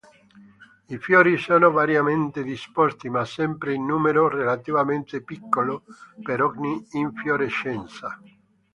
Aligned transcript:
I 0.87 0.97
fiori 0.97 1.37
sono 1.37 1.69
variamente 1.69 2.41
disposti 2.41 3.07
ma 3.07 3.23
sempre 3.23 3.75
in 3.75 3.85
numero 3.85 4.27
relativamente 4.29 5.21
piccolo 5.21 5.83
per 6.23 6.41
ogni 6.41 6.83
infiorescenza. 6.93 8.19